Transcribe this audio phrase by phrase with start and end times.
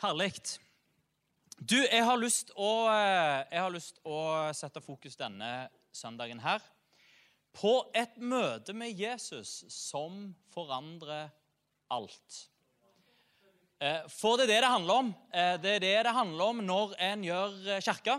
[0.00, 0.32] Herlig.
[1.60, 3.66] Du, jeg har, lyst å, eh,
[4.08, 4.20] å
[4.56, 6.62] sette fokus denne søndagen her
[7.52, 11.28] på et møte med Jesus som forandrer
[11.92, 12.38] alt.
[13.76, 15.10] Eh, for det er det det handler om.
[15.34, 18.14] Eh, det er det det handler om når en gjør kirke.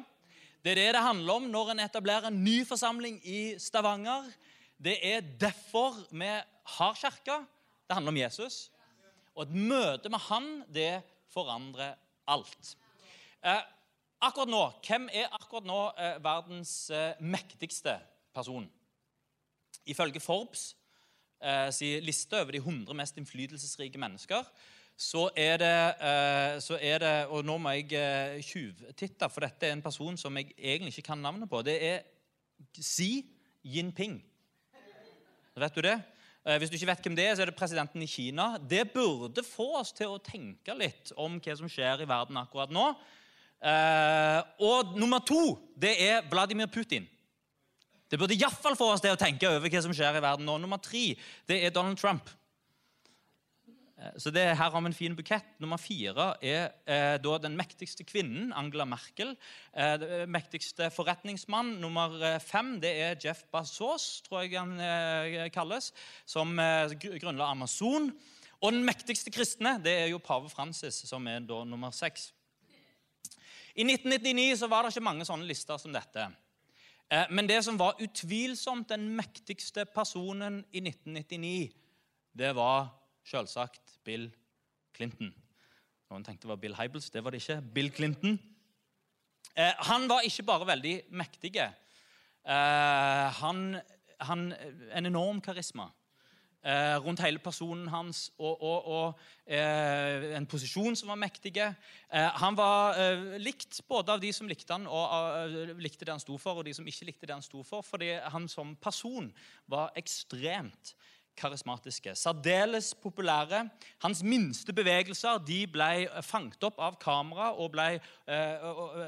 [0.61, 4.27] Det er det det handler om når en etablerer en ny forsamling i Stavanger.
[4.77, 6.29] Det er derfor vi
[6.77, 7.39] har kirke.
[7.89, 8.67] Det handler om Jesus.
[9.33, 11.01] Og et møte med han, det
[11.33, 11.95] forandrer
[12.31, 12.75] alt.
[13.41, 13.63] Eh,
[14.21, 17.97] akkurat nå, Hvem er akkurat nå eh, verdens eh, mektigste
[18.35, 18.67] person?
[19.89, 20.71] Ifølge Forbes
[21.41, 21.71] eh,
[22.05, 24.45] liste over de 100 mest innflytelsesrike mennesker
[25.01, 29.65] så er, det, eh, så er det Og nå må jeg eh, tjuvtitte, for dette
[29.65, 31.61] er en person som jeg egentlig ikke kan navnet på.
[31.65, 32.03] Det er
[32.77, 33.23] Xi
[33.65, 34.19] Jinping.
[35.57, 35.97] Vet du det?
[36.41, 38.55] Eh, hvis du ikke vet hvem det er, så er det presidenten i Kina.
[38.57, 42.73] Det burde få oss til å tenke litt om hva som skjer i verden akkurat
[42.73, 42.87] nå.
[43.61, 47.05] Eh, og nummer to det er Vladimir Putin.
[48.09, 50.57] Det burde iallfall få oss til å tenke over hva som skjer i verden nå.
[50.59, 51.11] Nummer tre
[51.47, 52.25] det er Donald Trump.
[54.01, 55.59] Eh, så det, Her har vi en fin bukett.
[55.61, 59.35] Nummer fire er eh, da den mektigste kvinnen, Angela Merkel.
[59.73, 61.77] Eh, den mektigste forretningsmann.
[61.81, 65.91] Nummer eh, fem det er Jeff Bezos, tror jeg han eh, kalles,
[66.25, 68.11] som eh, grunnla Amazon.
[68.61, 72.31] Og den mektigste kristne det er jo pave Francis, som er da nummer seks.
[73.75, 76.27] I 1999 så var det ikke mange sånne lister som dette.
[77.11, 81.71] Eh, men det som var utvilsomt den mektigste personen i 1999,
[82.37, 82.91] det var
[83.27, 84.29] selvsagt Bill
[84.95, 85.31] Clinton.
[86.11, 87.09] Noen tenkte det var Bill Hybels.
[87.09, 87.61] Det var det ikke.
[87.73, 88.39] Bill Clinton.
[89.55, 91.55] Eh, han var ikke bare veldig mektig.
[91.61, 93.79] Eh, han,
[94.19, 94.53] han
[94.91, 95.89] En enorm karisma.
[96.61, 101.55] Eh, rundt hele personen hans og, og, og eh, en posisjon som var mektig.
[101.57, 106.21] Eh, han var eh, likt både av de som likte han og likte det han
[106.21, 109.31] sto for, og de som ikke likte det han sto for, fordi han som person
[109.65, 110.93] var ekstremt
[111.41, 112.13] karismatiske.
[112.15, 113.65] Særdeles populære.
[114.03, 115.91] Hans minste bevegelser de ble
[116.25, 117.87] fanget opp av kamera og ble,
[118.27, 118.67] eh,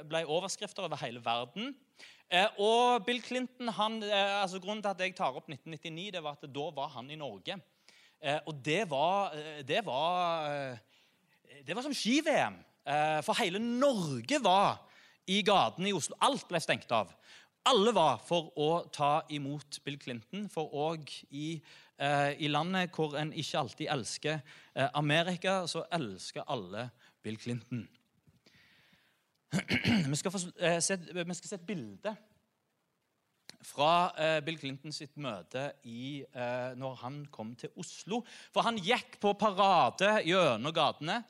[0.10, 1.76] ble overskrifter over hele verden.
[2.32, 6.24] Eh, og Bill Clinton, han, eh, altså Grunnen til at jeg tar opp 1999, det
[6.24, 7.60] var at da var han i Norge.
[8.48, 9.34] Og det var,
[9.68, 10.80] det var,
[11.68, 12.56] det var som ski-VM.
[13.22, 14.80] For hele Norge var
[15.28, 16.16] i gatene i Oslo.
[16.22, 17.12] Alt ble stengt av.
[17.64, 21.62] Alle var for å ta imot Bill Clinton, for òg i
[22.04, 24.40] Eh, I landet hvor en ikke alltid elsker
[24.76, 26.90] eh, Amerika, så elsker alle
[27.24, 27.86] Bill Clinton.
[30.12, 32.16] Vi skal, få, eh, se, vi skal se et bilde
[33.64, 34.12] fra
[34.44, 36.20] Bill Clintons møte i,
[36.76, 38.20] når han kom til Oslo.
[38.52, 41.22] For han gikk på parade gjennom gatene.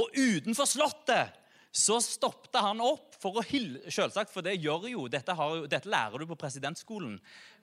[0.00, 1.34] Og utenfor Slottet
[1.74, 5.90] så stoppet han opp for å hilse Selvsagt, for det gjør jo dette, har, dette
[5.90, 7.16] lærer du på presidentskolen.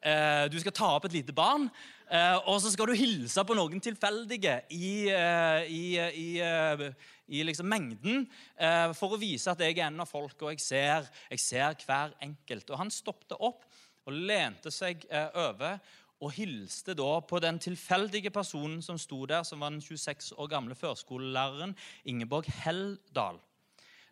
[0.04, 1.70] Eh, du skal ta opp et lite barn,
[2.12, 6.84] eh, og så skal du hilse på noen tilfeldige i, eh, i, i, eh,
[7.32, 8.26] i liksom mengden
[8.58, 11.78] eh, for å vise at jeg er en av folk, og jeg ser, jeg ser
[11.86, 12.68] hver enkelt.
[12.74, 13.64] Og Han stoppet opp
[14.10, 15.80] og lente seg eh, over
[16.22, 20.52] og hilste da på den tilfeldige personen som sto der, som var den 26 år
[20.52, 21.74] gamle førskolelæreren
[22.12, 23.40] Ingeborg Helldal.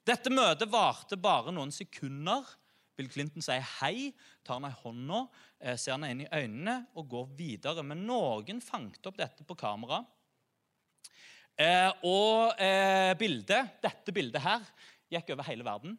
[0.09, 2.47] Dette møtet varte bare noen sekunder.
[2.97, 4.09] Bill Clinton sier hei,
[4.43, 5.19] tar henne i hånda,
[5.61, 7.83] eh, ser henne inn i øynene og går videre.
[7.85, 10.01] Men noen fanget opp dette på kamera.
[11.59, 14.65] Eh, og eh, bildet, dette bildet her
[15.13, 15.97] gikk over hele verden.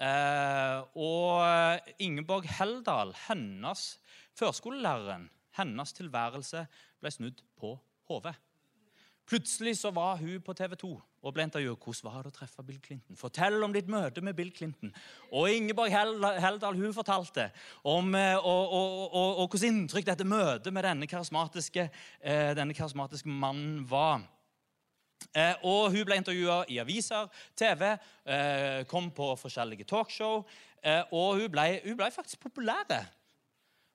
[0.00, 3.86] Eh, og Ingeborg Heldal, hennes
[4.36, 5.30] førskolelæreren,
[5.60, 6.66] hennes tilværelse
[6.98, 7.76] ble snudd på
[8.10, 8.34] hodet.
[9.26, 10.88] Plutselig så var hun på TV 2
[11.26, 11.82] og ble intervjuet.
[11.82, 13.18] Hvordan var det å treffe Bill Clinton?
[13.18, 14.92] Fortell om ditt møte med Bill Clinton.
[15.32, 17.48] Og Ingeborg Heldal hun fortalte
[17.82, 21.88] om og, og, og, og hvordan inntrykk dette møtet med denne karismatiske,
[22.22, 24.22] eh, denne karismatiske mannen var.
[25.34, 27.26] Eh, og Hun ble intervjua i aviser,
[27.58, 30.44] TV, eh, kom på forskjellige talkshow.
[30.82, 33.08] Eh, og hun ble, hun ble faktisk populær.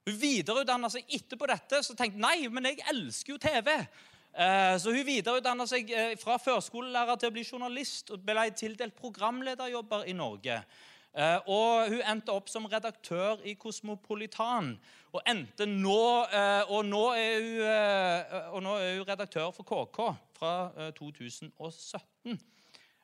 [0.08, 1.84] Hun videreutdanna seg etterpå dette.
[1.86, 3.72] Så tenkte nei, men jeg elsker jo TV.
[4.32, 8.96] Eh, så Hun videreutdanna seg eh, fra førskolelærer til å bli journalist og ble tildelt
[8.96, 10.62] programlederjobber i Norge.
[11.12, 14.78] Eh, og Hun endte opp som redaktør i Kosmopolitan.
[15.12, 16.04] Og, endte nå,
[16.72, 17.66] og, nå er hun,
[18.56, 19.98] og nå er hun redaktør for KK
[20.38, 20.54] fra
[20.96, 22.40] 2017.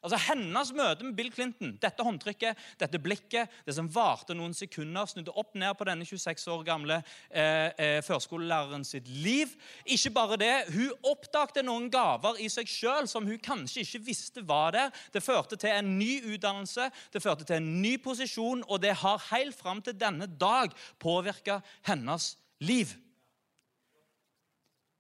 [0.06, 5.10] Altså Hennes møte med Bill Clinton, dette håndtrykket, dette blikket, det som varte noen sekunder,
[5.10, 7.00] snudde opp ned på denne 26 år gamle
[7.32, 9.56] eh, eh, førskolelæreren sitt liv.
[9.90, 14.46] Ikke bare det, hun oppdagte noen gaver i seg sjøl som hun kanskje ikke visste
[14.46, 14.94] var der.
[15.14, 19.28] Det førte til en ny utdannelse, det førte til en ny posisjon, og det har
[19.32, 21.60] helt fram til denne dag påvirka
[21.90, 22.94] hennes liv.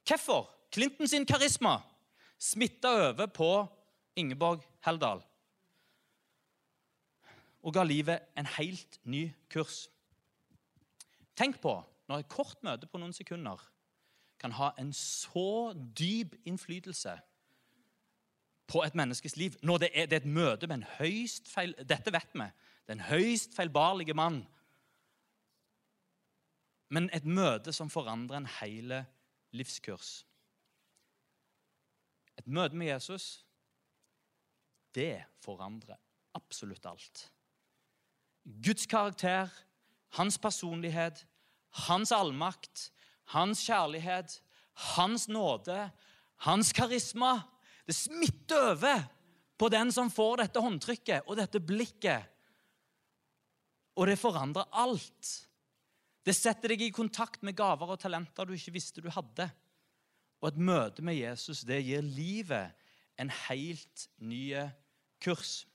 [0.07, 0.49] Hvorfor?
[0.73, 1.79] Clinton sin karisma
[2.37, 3.51] smitta over på
[4.17, 5.21] Ingeborg Heldal.
[7.67, 9.87] Og ga livet en helt ny kurs.
[11.35, 11.73] Tenk på
[12.07, 13.61] når et kort møte på noen sekunder
[14.39, 17.17] kan ha en så dyp innflytelse
[18.67, 19.55] på et menneskes liv.
[19.63, 21.73] Når det er, det er et møte med en høyst feil...
[21.89, 22.47] Dette vet vi.
[22.85, 24.43] Det er en høyst feilbarlige mann.
[26.89, 28.93] Men et møte som forandrer en hel
[29.51, 30.21] livskurs.
[32.37, 33.46] Et møte med Jesus
[34.97, 35.99] det forandrer
[36.37, 37.27] absolutt alt.
[38.43, 39.51] Guds karakter,
[40.17, 41.25] hans personlighet,
[41.87, 42.89] hans allmakt,
[43.33, 44.39] hans kjærlighet,
[44.95, 45.89] hans nåde,
[46.47, 47.41] hans karisma.
[47.85, 49.03] Det smitter over
[49.57, 52.33] på den som får dette håndtrykket og dette blikket.
[53.97, 55.33] Og det forandrer alt.
[56.23, 59.49] Det setter deg i kontakt med gaver og talenter du ikke visste du hadde.
[60.43, 62.75] Og et møte med Jesus det gir livet
[63.17, 64.53] en helt ny
[65.23, 65.65] kurs.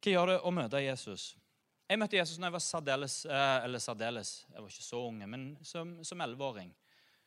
[0.00, 1.32] Hva gjør det å møte Jesus?
[1.86, 5.26] Jeg møtte Jesus når jeg var særdeles, eh, eller særdeles, jeg var ikke så unge,
[5.30, 6.74] men som elleveåring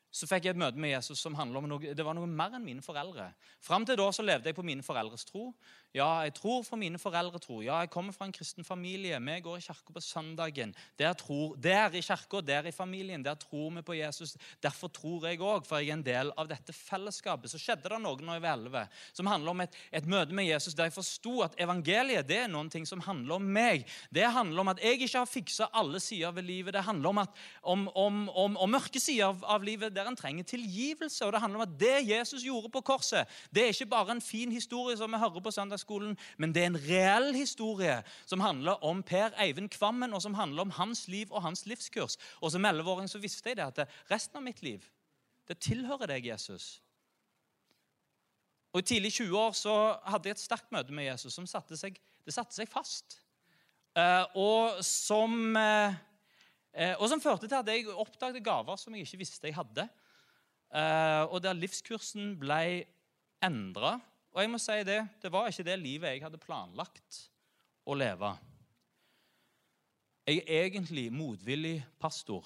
[0.09, 2.55] så fikk jeg et møte med Jesus som handlet om noe, det var noe mer
[2.57, 3.27] enn mine foreldre.
[3.61, 5.51] Fram til da så levde jeg på mine foreldres tro.
[5.93, 7.63] Ja, jeg tror for mine foreldre tror.
[7.65, 9.17] Ja, jeg kommer fra en kristen familie.
[9.17, 10.75] Vi går i kirka på søndagen.
[10.99, 14.35] Der, tror, der i kirka, der i familien, der tror vi på Jesus.
[14.61, 17.49] Derfor tror jeg òg, for jeg er en del av dette fellesskapet.
[17.49, 18.83] Så skjedde det noe når jeg var elleve,
[19.13, 22.53] som handler om et, et, møte med Jesus der jeg forsto at evangeliet det er
[22.53, 23.85] noen ting som handler om meg.
[24.13, 26.73] Det handler om at jeg ikke har fiksa alle sider ved livet.
[26.77, 30.17] Det handler om, at, om, om, om, om mørke sider av, av livet der en
[30.17, 31.25] trenger tilgivelse.
[31.25, 34.23] Og det handler om at det Jesus gjorde på korset, det er ikke bare en
[34.23, 38.83] fin historie som vi hører på søndagsskolen, men det er en reell historie som handler
[38.83, 42.17] om Per Eivind Kvammen, og som handler om hans liv og hans livskurs.
[42.41, 44.85] Og som elleveåring så visste jeg det at resten av mitt liv,
[45.47, 46.79] det tilhører deg, Jesus.
[48.73, 49.75] Og I tidlig 20 år så
[50.05, 53.17] hadde jeg et sterkt møte med Jesus som satte seg, det satte seg fast.
[53.97, 55.95] Uh, og som uh,
[56.99, 59.87] og som førte til at jeg oppdaget gaver som jeg ikke visste jeg hadde.
[60.69, 62.85] Eh, og der livskursen ble
[63.43, 63.97] endra.
[64.31, 67.23] Og jeg må si det, det var ikke det livet jeg hadde planlagt
[67.89, 68.35] å leve.
[70.29, 72.45] Jeg er egentlig motvillig pastor.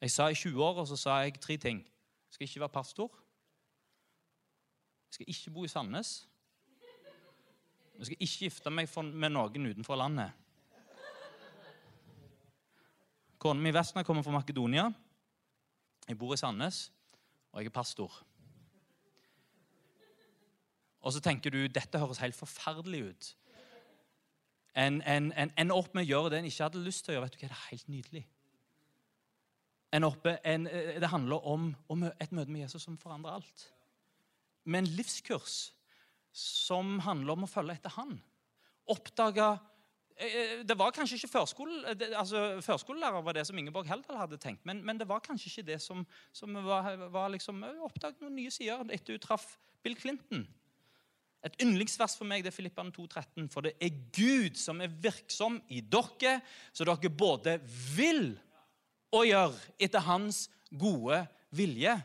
[0.00, 1.82] Jeg sa I 20-åra sa jeg tre ting.
[1.84, 3.10] Jeg skal ikke være pastor.
[5.08, 6.14] Jeg skal ikke bo i Sandnes.
[7.98, 10.32] Jeg skal ikke gifte meg med noen utenfor landet.
[13.44, 14.86] Kona mi Vesna kommer fra Makedonia.
[16.08, 16.92] Jeg bor i Sandnes,
[17.52, 18.14] og jeg er pastor.
[21.04, 23.28] Og så tenker du dette høres helt forferdelig ut.
[24.74, 27.18] En, en, en, ender opp med å gjøre det en ikke hadde lyst til å
[27.18, 27.26] gjøre.
[27.26, 28.24] Vet du hva, Det er helt nydelig.
[29.92, 30.64] En oppe, en,
[31.04, 33.68] det handler om, om, et møte med Jesus som forandrer alt.
[34.64, 35.58] Med en livskurs
[36.32, 38.16] som handler om å følge etter han.
[38.88, 39.73] Oppdage Eh, eh,
[40.14, 44.62] det var kanskje ikke førskole, eh, altså Førskolelærer var det som Ingeborg Heldal hadde tenkt,
[44.66, 48.52] men, men, det var kanskje ikke det som, som var, var liksom, oppdaget noen nye
[48.54, 50.46] sider etter hun traff Bill Clinton.
[51.44, 53.50] Et yndlingsvers for meg det er Filippane 2,13.
[53.52, 56.38] For det er Gud som er virksom i dere,
[56.72, 57.58] så dere både
[57.96, 58.30] vil
[59.14, 60.46] og gjør etter hans
[60.78, 61.20] gode
[61.54, 61.98] vilje.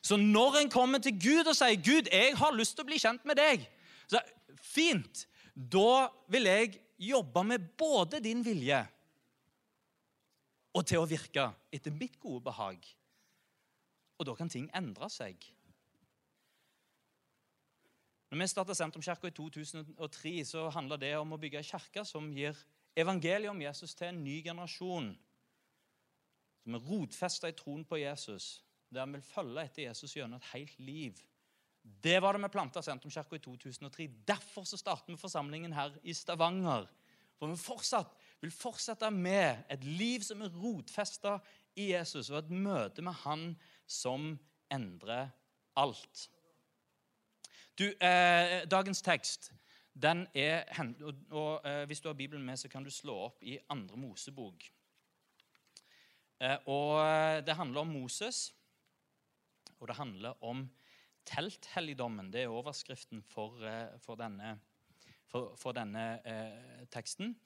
[0.00, 2.98] Så når en kommer til Gud og sier 'Gud, jeg har lyst til å bli
[2.98, 3.66] kjent med deg',
[4.08, 4.22] så
[4.62, 8.80] fint, da vil jeg jobbe med både din vilje
[10.76, 12.84] og til å virke etter mitt gode behag.
[14.20, 15.40] Og da kan ting endre seg.
[18.30, 22.28] Når vi starta Sentrumskirka i 2003, så handla det om å bygge ei kirke som
[22.30, 22.58] gir
[22.94, 25.08] evangeliet om Jesus til en ny generasjon.
[26.62, 28.60] Som er rotfesta i troen på Jesus,
[28.92, 31.24] der vi vil følge etter Jesus gjennom et helt liv.
[31.82, 34.08] Det var det vi planta Sentrumskirka i 2003.
[34.28, 36.86] Derfor så starter vi forsamlingen her i Stavanger.
[37.38, 41.38] For vi fortsatt, vil fortsette med et liv som er rotfesta
[41.76, 43.54] i Jesus, og et møte med Han
[43.86, 44.34] som
[44.72, 45.30] endrer
[45.76, 46.28] alt.
[47.78, 49.52] Du, eh, dagens tekst
[49.92, 50.64] den er,
[51.02, 53.96] og, og eh, Hvis du har Bibelen med, så kan du slå opp i Andre
[53.96, 54.64] Mosebok.
[56.40, 57.00] Eh, og
[57.46, 58.54] det handler om Moses,
[59.78, 60.68] og det handler om
[61.28, 62.32] telthelligdommen.
[62.32, 64.56] Det er overskriften for, eh, for denne,
[65.30, 67.36] for, for denne eh, teksten.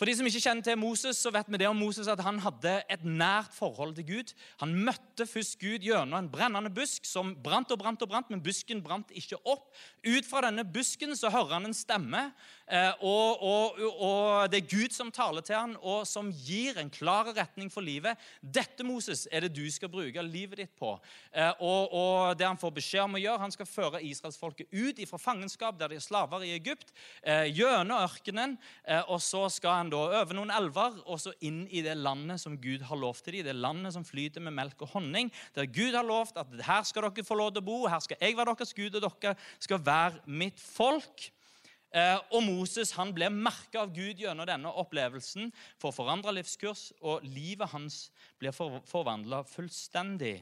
[0.00, 2.38] For de som ikke kjenner til Moses, så vet vi det om Moses at han
[2.40, 4.30] hadde et nært forhold til Gud.
[4.62, 8.40] Han møtte først Gud gjennom en brennende busk som brant og brant, og brant, men
[8.40, 9.66] busken brant ikke opp.
[10.00, 12.22] Ut fra denne busken så hører han en stemme,
[12.64, 16.88] eh, og, og, og det er Gud som taler til han, og som gir en
[16.88, 18.16] klar retning for livet.
[18.40, 20.94] Dette, Moses, er det du skal bruke livet ditt på.
[21.28, 25.04] Eh, og, og det han får beskjed om å gjøre, han skal føre israelsfolket ut
[25.12, 28.56] fra fangenskap, der de er slaver i Egypt, eh, gjennom ørkenen,
[29.12, 32.56] og så skal han da over noen elver og så inn i det landet som
[32.60, 33.48] Gud har lovt til dem.
[33.48, 35.30] Det landet som flyter med melk og honning.
[35.56, 38.20] Der Gud har lovt at her skal dere få lov til å bo, her skal
[38.20, 41.30] jeg være deres Gud, og dere skal være mitt folk.
[41.90, 46.92] Eh, og Moses han ble merka av Gud gjennom denne opplevelsen for å forandre livskurs,
[47.02, 48.04] og livet hans
[48.38, 50.36] ble for, forvandla fullstendig.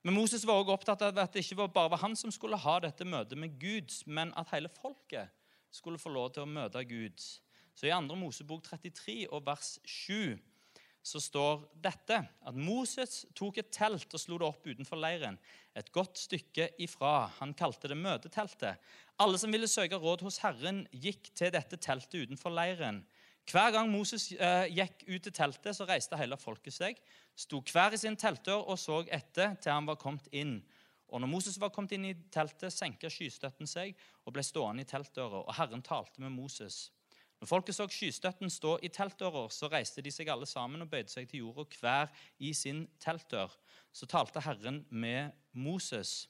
[0.00, 2.78] Men Moses var også opptatt av at det ikke bare var han som skulle ha
[2.80, 5.28] dette møtet med Gud, men at hele folket
[5.70, 7.20] skulle få lov til å møte Gud.
[7.80, 8.16] Så I 2.
[8.20, 10.36] Mosebok 33 og vers 7
[11.00, 15.38] så står dette at Moses tok et telt og slo det opp utenfor leiren,
[15.72, 17.30] et godt stykke ifra.
[17.38, 18.76] Han kalte det møteteltet.
[19.24, 23.00] Alle som ville søke råd hos Herren, gikk til dette teltet utenfor leiren.
[23.48, 27.00] Hver gang Moses eh, gikk ut til teltet, så reiste hele folket seg,
[27.32, 30.58] sto hver i sin teltdør og så etter til han var kommet inn.
[31.08, 33.96] Og når Moses var kommet inn i teltet, senka skystøtten seg
[34.26, 36.90] og ble stående i teltdøra, og Herren talte med Moses.
[37.40, 41.08] Når folket så skystøtten stå i teltdører, så reiste de seg alle sammen og bøyde
[41.08, 43.54] seg til jorda, hver i sin teltdør.
[43.92, 46.28] Så talte Herren med Moses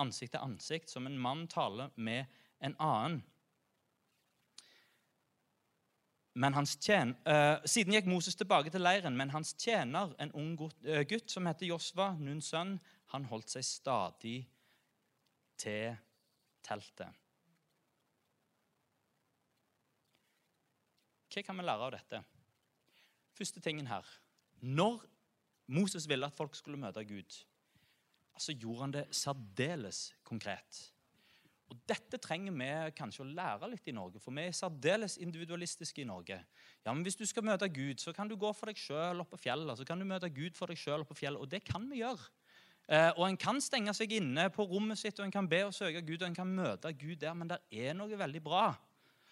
[0.00, 2.24] ansikt til ansikt, som en mann taler med
[2.60, 3.22] en annen.
[6.80, 11.02] Tjen, uh, siden gikk Moses tilbake til leiren, men hans tjener, en ung gutt, uh,
[11.06, 12.78] gutt som heter Josva, Nuns sønn,
[13.12, 14.38] han holdt seg stadig
[15.58, 15.98] til
[16.64, 17.10] teltet.
[21.30, 22.22] Hva kan vi lære av dette?
[23.38, 24.06] Første tingen her
[24.60, 25.04] Når
[25.70, 27.36] Moses ville at folk skulle møte Gud,
[28.40, 30.80] så gjorde han det særdeles konkret.
[31.70, 36.02] Og Dette trenger vi kanskje å lære litt i Norge, for vi er særdeles individualistiske
[36.02, 36.40] i Norge.
[36.82, 39.30] Ja, men Hvis du skal møte Gud, så kan du gå for deg sjøl opp
[39.30, 39.78] på fjellet.
[39.78, 42.02] så kan du møte Gud for deg selv opp på fjellet, Og det kan vi
[42.02, 42.26] gjøre.
[42.88, 45.74] Eh, og En kan stenge seg inne på rommet sitt og en kan be og
[45.74, 48.74] søke Gud, og en kan møte Gud der, men det er noe veldig bra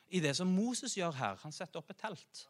[0.08, 1.40] i det som Moses gjør her.
[1.42, 2.44] Han setter opp et telt.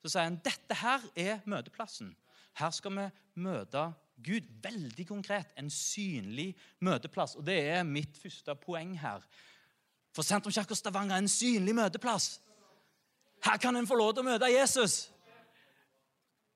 [0.00, 2.12] Så sier han dette her er møteplassen.
[2.58, 3.06] Her skal vi
[3.42, 3.90] møte
[4.24, 4.48] Gud.
[4.62, 5.52] Veldig konkret.
[5.58, 7.36] En synlig møteplass.
[7.36, 9.24] Og det er mitt første poeng her.
[10.14, 12.40] For Sentrumskirka Stavanger er en synlig møteplass.
[13.44, 15.08] Her kan en få lov til å møte Jesus.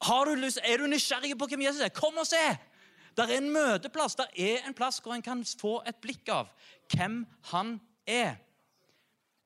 [0.04, 1.92] Du lyst, er du nysgjerrig på hvem Jesus er?
[1.94, 2.42] Kom og se!
[3.14, 4.16] Det er en møteplass.
[4.18, 6.50] Det er en plass hvor en kan få et blikk av
[6.92, 8.37] hvem han er.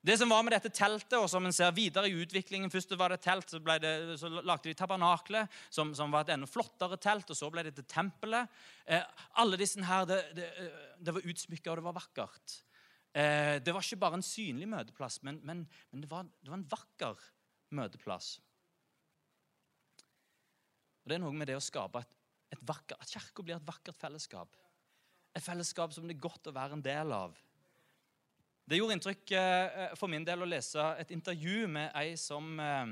[0.09, 3.12] Det som var med dette teltet, og som en ser videre i utviklingen Først var
[3.12, 7.29] det telt, så, det, så lagde de tabernaklet, som, som, var et enda flottere telt.
[7.29, 8.49] og Så ble det til tempelet.
[8.88, 9.05] Eh,
[9.43, 10.47] alle disse her, det, det,
[11.05, 12.55] det var utsmykka, og det var vakkert.
[13.12, 15.61] Eh, det var ikke bare en synlig møteplass, men, men,
[15.93, 17.27] men det, var, det, var, en vakker
[17.77, 18.31] møteplass.
[21.03, 22.17] Og Det er noe med det å skape et,
[22.57, 24.57] et vakkert, at Kirka blir et vakkert fellesskap.
[25.37, 27.37] Et fellesskap som det er godt å være en del av.
[28.69, 32.91] Det gjorde inntrykk eh, for min del å lese et intervju med ei som, eh,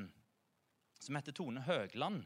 [1.05, 2.23] som heter Tone Høgland.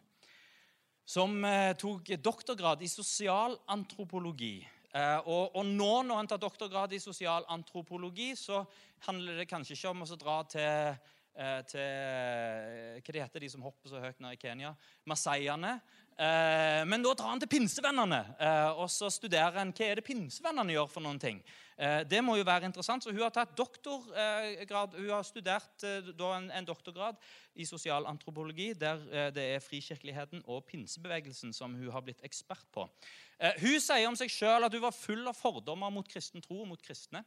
[1.02, 4.54] Som eh, tok doktorgrad i sosialantropologi.
[4.90, 8.64] Og, og, nå når han tar doktorgrad i sosialantropologi, så
[9.06, 10.96] handler det kanskje ikke om å dra til,
[11.70, 11.84] til
[12.98, 14.72] Hva de heter de som hopper så høyt ned i Kenya?
[15.06, 15.76] Masaiene.
[16.20, 20.04] Eh, men da drar han til pinsevennene eh, og så studerer han hva er det
[20.04, 20.88] pinsevennene gjør.
[20.92, 21.38] for noen ting.
[21.80, 26.66] Eh, det må jo være interessant, så Hun har tatt doktorgrad, hun har studert en,
[26.66, 27.16] doktorgrad
[27.54, 32.88] i sosialantropologi, der det er frikirkeligheten og pinsebevegelsen som hun har blitt ekspert på.
[33.60, 36.68] Hun sier om seg sjøl at hun var full av fordommer mot kristen tro og
[36.68, 37.24] mot kristne.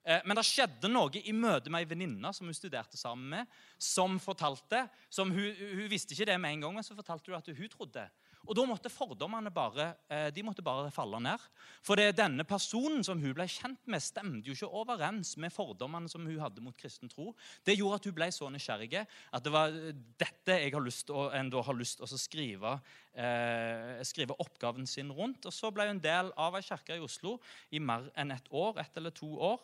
[0.00, 4.16] Men det skjedde noe i møte med ei venninne som hun studerte sammen med, som
[4.22, 7.50] fortalte som hun, hun, visste ikke det med en gang, men så fortalte hun at
[7.52, 8.06] hun trodde.
[8.48, 11.38] Og Da måtte fordommene bare, eh, de måtte bare falle ned.
[11.82, 16.08] For det, denne personen som hun ble kjent med, stemte jo ikke overens med fordommene
[16.08, 17.34] som hun hadde mot kristen tro.
[17.64, 21.10] Det gjorde at hun ble så nysgjerrig at det var eh, dette jeg har lyst,
[21.10, 22.80] har lyst til å skrive,
[23.14, 25.44] eh, skrive oppgaven sin rundt.
[25.46, 27.38] Og Så ble hun del av ei kirke i Oslo
[27.70, 29.60] i mer enn et år, ett eller to år.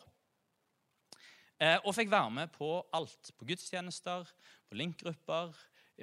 [1.57, 3.31] Eh, og fikk være med på alt.
[3.37, 4.29] På gudstjenester,
[4.69, 5.55] på linkgrupper,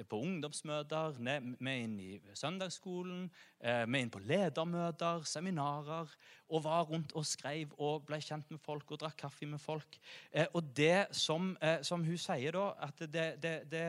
[0.09, 3.29] på ungdomsmøter, med inn i søndagsskolen,
[3.63, 6.11] med vi er på ledermøter, seminarer,
[6.51, 9.95] og var rundt og skrev og ble kjent med folk og drakk kaffe med folk.
[10.33, 13.85] Eh, og det som, som hun sier da, at det, det, det,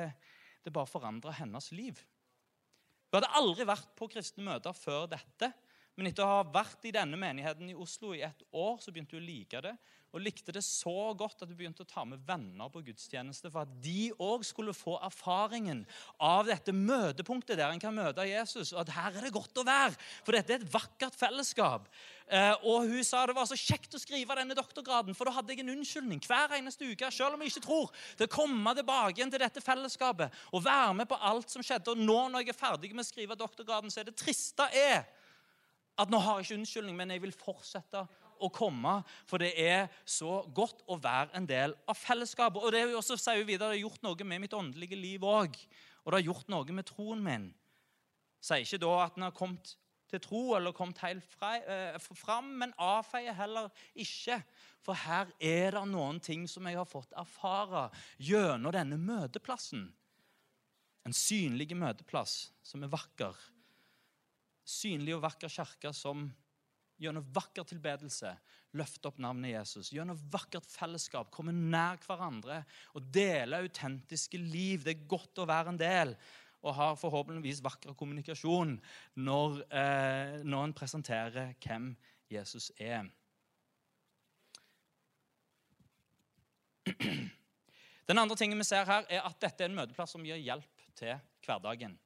[0.62, 1.99] det bare forandra hennes liv.
[3.11, 5.50] Hun hadde aldri vært på kristne møter før dette.
[5.97, 9.17] Men etter å ha vært i denne menigheten i Oslo i et år, så begynte
[9.17, 9.76] hun å like det
[10.17, 13.67] og likte det så godt at hun begynte å ta med venner på gudstjeneste for
[13.67, 15.83] at de òg skulle få erfaringen
[16.23, 18.73] av dette møtepunktet der en kan møte Jesus.
[18.73, 19.93] Og at her er det godt å være,
[20.25, 21.91] for dette er et vakkert fellesskap.
[22.33, 25.53] Eh, og hun sa det var så kjekt å skrive denne doktorgraden, for da hadde
[25.53, 29.21] jeg en unnskyldning hver eneste uke, selv om jeg ikke tror, til å komme tilbake
[29.21, 31.93] igjen til dette fellesskapet og være med på alt som skjedde.
[31.93, 35.05] Og nå når jeg er ferdig med å skrive doktorgraden, så er det triste er
[35.97, 38.05] at nå har jeg ikke unnskyldning, men jeg vil fortsette
[38.43, 38.99] å komme.
[39.29, 42.61] For det er så godt å være en del av fellesskapet.
[42.61, 44.99] Og det er jo også, sier vi videre, det har gjort noe med mitt åndelige
[45.00, 45.57] liv òg.
[46.05, 47.50] Og det har gjort noe med troen min.
[48.45, 49.75] Sier ikke da at en har kommet
[50.07, 54.38] til tro eller kommet helt eh, fram, men avfeier heller ikke.
[54.87, 57.88] For her er det noen ting som jeg har fått erfare
[58.23, 59.88] gjennom denne møteplassen.
[61.07, 63.35] En synlig møteplass som er vakker.
[64.66, 66.26] Synlig og vakker kirke som
[66.99, 68.32] gjennom vakker tilbedelse
[68.76, 69.92] løfter opp navnet Jesus.
[69.94, 72.62] Gjennom vakkert fellesskap komme nær hverandre
[72.96, 74.85] og dele autentiske liv.
[74.85, 76.16] Det er godt å være en del
[76.66, 78.75] og har forhåpentligvis vakker kommunikasjon
[79.23, 81.92] når, eh, når en presenterer hvem
[82.32, 83.06] Jesus er.
[88.06, 90.85] Den andre tingen vi ser her, er at dette er en møteplass som gir hjelp
[90.99, 91.99] til hverdagen.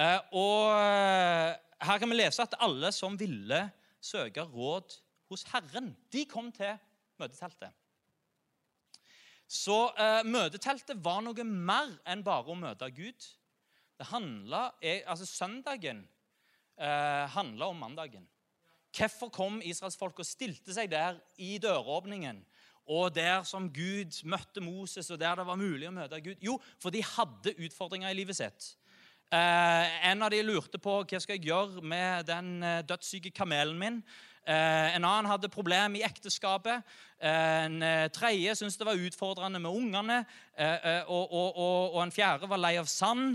[0.00, 3.60] Eh, og eh, her kan vi lese at alle som ville
[4.00, 4.96] søke råd
[5.28, 6.72] hos Herren, de kom til
[7.20, 7.74] møteteltet.
[9.50, 13.28] Så eh, møteteltet var noe mer enn bare å møte Gud.
[14.00, 14.70] Det handla,
[15.04, 16.06] altså Søndagen
[16.80, 18.24] eh, handla om mandagen.
[18.96, 22.40] Hvorfor kom israelsfolket og stilte seg der i døråpningen?
[22.90, 26.40] Og der som Gud møtte Moses, og der det var mulig å møte Gud?
[26.42, 28.72] Jo, for de hadde utfordringer i livet sitt.
[29.30, 33.76] Eh, en av de lurte på hva skal jeg gjøre med den eh, dødssyke kamelen
[33.78, 34.00] min.
[34.42, 36.82] Eh, en annen hadde problem i ekteskapet.
[37.22, 37.82] En
[38.16, 40.22] tredje syntes det var utfordrende med ungene.
[40.56, 43.34] Og, og, og, og en fjerde var lei av sand.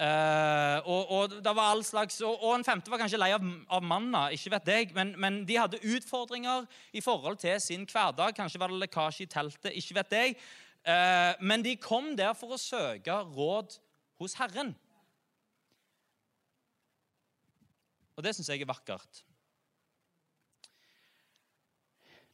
[0.00, 4.22] Og, det var all slags, og, en femte var kanskje lei av, av manna.
[4.32, 6.64] ikke vet jeg, men, men, de hadde utfordringer
[6.96, 8.32] i forhold til sin hverdag.
[8.40, 9.76] Kanskje var det lekkasje i teltet.
[9.76, 10.40] ikke vet jeg.
[11.44, 13.76] Men de kom der for å søke råd
[14.16, 14.72] hos Herren.
[18.16, 19.22] Og det syns jeg er vakkert.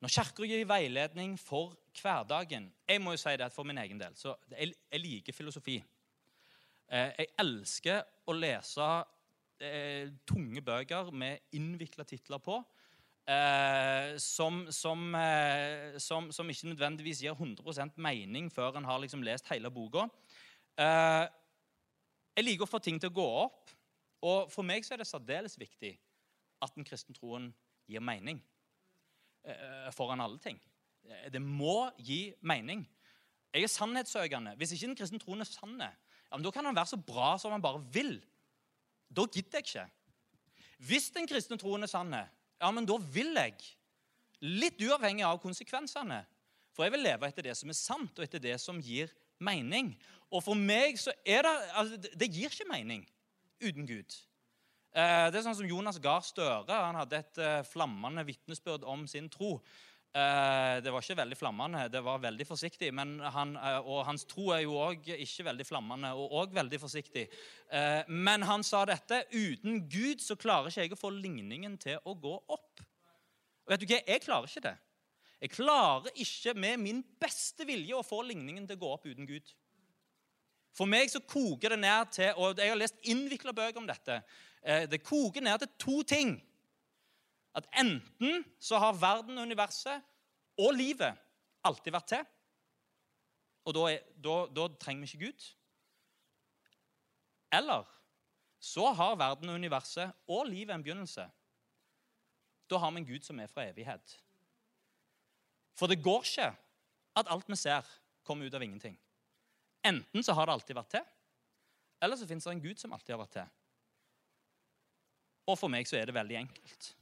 [0.03, 4.17] Når Kirka gir veiledning for hverdagen Jeg må jo si det for min egen del.
[4.17, 5.77] så Jeg, jeg liker filosofi.
[6.91, 8.89] Eh, jeg elsker å lese
[9.63, 12.59] eh, tunge bøker med innvikla titler på.
[13.23, 19.23] Eh, som, som, eh, som, som, ikke nødvendigvis gir 100% mening før en har liksom
[19.23, 20.09] lest hele boka.
[20.79, 21.27] Eh,
[22.37, 23.71] jeg liker å få ting til å gå opp.
[24.23, 25.97] Og For meg så er det særdeles viktig
[26.63, 27.51] at den kristne troen
[27.91, 28.39] gir mening
[29.45, 30.61] eh, foran alle ting.
[31.09, 32.85] Eh, det må gi mening.
[33.53, 34.55] Jeg er sannhetssøkende.
[34.57, 37.53] Hvis ikke den kristne troen er sann, ja, da kan den være så bra som
[37.53, 38.15] den bare vil.
[39.11, 39.89] Da gidder jeg ikke.
[40.87, 43.59] Hvis den kristne troen er sann, ja, men da vil jeg.
[44.43, 46.23] Litt uavhengig av konsekvensene.
[46.73, 49.11] For jeg vil leve etter det som er sant, og etter det som gir
[49.43, 49.93] mening.
[50.33, 53.05] Og for meg så er det altså, Det gir ikke mening
[53.63, 54.19] uten Gud.
[54.93, 56.69] Eh, det er sånn som Jonas Gahr Støre.
[56.69, 59.55] Han hadde et eh, flammende vitnesbyrd om sin tro.
[60.13, 62.91] Eh, det var ikke veldig flammende, det var veldig forsiktig.
[63.33, 67.25] Han, og hans tro er jo òg ikke veldig flammende og òg veldig forsiktig.
[68.13, 69.23] Men han sa dette.
[69.33, 72.85] Uten Gud så klarer ikke jeg å få ligningen til å gå opp.
[73.65, 74.03] Og vet du hva?
[74.05, 74.77] Jeg klarer ikke det.
[75.43, 79.27] Jeg klarer ikke med min beste vilje å få ligningen til å gå opp uten
[79.27, 79.49] Gud.
[80.73, 84.23] For meg så koker det ned til og Jeg har lest innvikla bøker om dette.
[84.63, 86.37] Eh, det koker ned til to ting.
[87.55, 90.01] At enten så har verden, universet
[90.59, 91.19] og livet
[91.65, 92.25] alltid vært til.
[93.69, 95.51] Og da, er, da, da trenger vi ikke Gud.
[97.53, 97.85] Eller
[98.63, 101.29] så har verden, universet og livet en begynnelse.
[102.71, 104.19] Da har vi en Gud som er fra evighet.
[105.77, 106.53] For det går ikke
[107.17, 107.87] at alt vi ser,
[108.25, 108.97] kommer ut av ingenting.
[109.87, 111.07] Enten så har det alltid vært til,
[112.03, 113.51] eller så fins det en Gud som alltid har vært til.
[115.51, 116.93] Og for meg så er det veldig enkelt.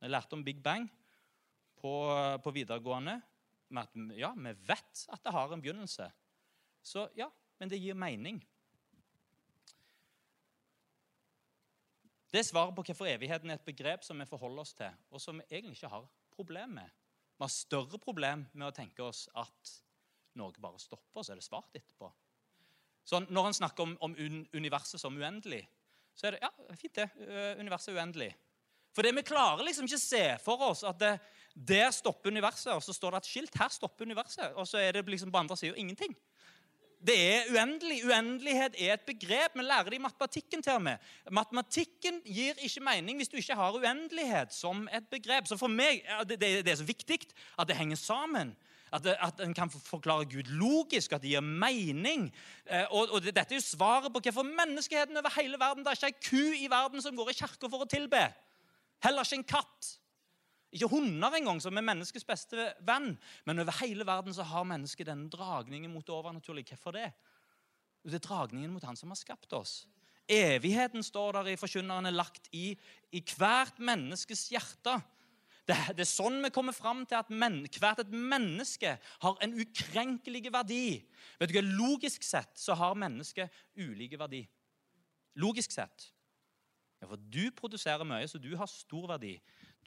[0.00, 0.86] Jeg lærte om Big Bang
[1.80, 1.92] på,
[2.44, 3.18] på videregående.
[3.68, 6.06] Med at ja, vi vet at det har en begynnelse.
[6.80, 7.28] Så ja,
[7.60, 8.40] men det gir mening.
[12.32, 15.20] Det er svaret på hvorfor evigheten er et begrep som vi forholder oss til, og
[15.20, 16.96] som vi egentlig ikke har problem med.
[17.38, 19.72] Vi har større problem med å tenke oss at
[20.36, 22.10] noe bare stopper, så er det svart etterpå.
[23.08, 24.16] Så Når han snakker om, om
[24.52, 25.62] universet som uendelig,
[26.14, 27.08] så er det ja, fint det.
[27.58, 28.32] Universet er uendelig.
[28.92, 31.14] For det vi klarer liksom ikke se for oss at det,
[31.54, 34.96] der stopper universet, og så står det et skilt her stopper universet, og så er
[34.96, 36.16] det liksom på andre sida ingenting.
[36.98, 38.00] Det er uendelig.
[38.04, 39.54] Uendelighet er et begrep.
[39.54, 41.04] Vi lærer det i matematikken til og med.
[41.30, 45.46] Matematikken gir ikke mening hvis du ikke har uendelighet som et begrep.
[45.46, 47.20] Så for meg det, det er så viktig
[47.54, 48.56] at det henger sammen.
[48.92, 52.28] At, at en kan forklare Gud logisk, at det gir mening.
[52.66, 56.00] Eh, og, og Dette er jo svaret på hvorfor menneskeheten over hele verden Det er
[56.00, 58.22] ikke ei ku i verden som går i kirka for å tilbe.
[59.04, 59.92] Heller ikke en katt.
[60.74, 63.14] Ikke hunder engang, som er menneskets beste venn.
[63.48, 66.76] Men over hele verden så har mennesket denne dragningen mot det overnaturlige.
[66.76, 67.10] Hvorfor det?
[68.04, 69.86] Det er dragningen mot Han som har skapt oss.
[70.28, 72.74] Evigheten står der i forkynneren er lagt i,
[73.16, 74.98] i hvert menneskes hjerte.
[75.68, 79.56] Det, det, er sånn vi kommer fram til at men, hvert et menneske har en
[79.60, 81.02] ukrenkelig verdi.
[81.36, 81.64] Vet du hva?
[81.66, 84.46] Logisk sett så har mennesket ulike verdi.
[85.36, 86.08] Logisk sett.
[87.02, 89.36] Ja, for Du produserer mye, så du har stor verdi.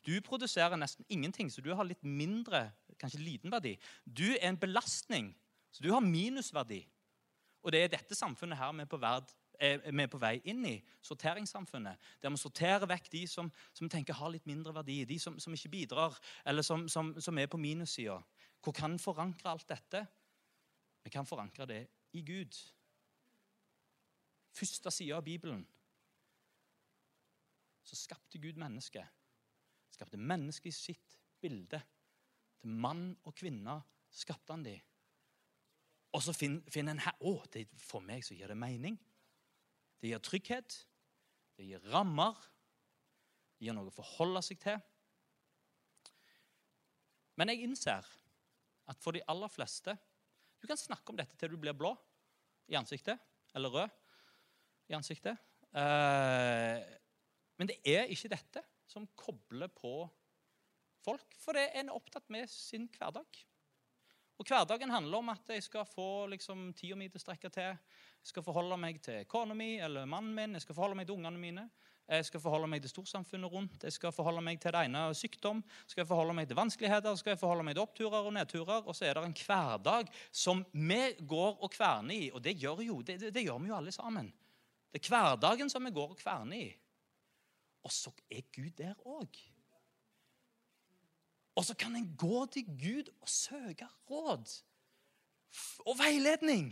[0.05, 3.75] Du produserer nesten ingenting, så du har litt mindre, kanskje liten verdi.
[4.05, 5.33] Du er en belastning,
[5.73, 6.83] så du har minusverdi.
[7.61, 10.75] Og det er dette samfunnet her vi er på, verd, er på vei inn i,
[11.05, 11.99] sorteringssamfunnet.
[12.21, 15.53] Der vi sorterer vekk de som, som tenker har litt mindre verdi, de som, som
[15.53, 18.17] ikke bidrar, eller som, som, som er på minussida.
[18.61, 20.05] Hvor kan vi forankre alt dette?
[21.03, 21.81] Vi kan forankre det
[22.17, 22.57] i Gud.
[24.51, 25.63] Første side av Bibelen
[27.83, 29.07] så skapte Gud mennesket.
[29.91, 31.81] Skapte mennesket i sitt bilde.
[32.61, 33.79] Til mann og kvinne
[34.13, 34.79] skapte han dem.
[36.11, 38.99] Og så finner en her Å, det, for meg så gir det mening.
[40.01, 40.77] Det gir trygghet.
[41.57, 42.37] Det gir rammer.
[43.57, 44.79] Det gir noe å forholde seg til.
[47.37, 48.07] Men jeg innser
[48.91, 49.95] at for de aller fleste
[50.61, 51.89] Du kan snakke om dette til du blir blå
[52.69, 53.17] i ansiktet,
[53.57, 53.95] eller rød
[54.91, 55.39] i ansiktet.
[55.73, 56.83] Eh,
[57.57, 60.05] men det er ikke dette som kobler på
[61.01, 63.41] folk, for det er en opptatt med sin hverdag.
[64.41, 67.75] Og Hverdagen handler om at jeg skal få liksom, tida mi til å strekke til.
[68.21, 71.19] Jeg skal forholde meg til kona mi eller mannen min, jeg skal forholde meg til
[71.19, 71.67] ungene mine.
[72.09, 75.61] Jeg skal forholde meg til storsamfunnet rundt, jeg skal forholde meg til det ene sykdom.
[75.85, 78.81] skal jeg forholde meg til vanskeligheter, skal jeg forholde meg til oppturer og nedturer.
[78.81, 82.31] Og så er det en hverdag som vi går og kverner i.
[82.33, 84.33] Og det gjør, jo, det, det, det gjør vi jo alle sammen.
[84.91, 86.69] Det er hverdagen som vi går og kverner i.
[87.85, 89.37] Og så er Gud der òg.
[91.55, 94.53] Og så kan en gå til Gud og søke råd
[95.83, 96.69] og veiledning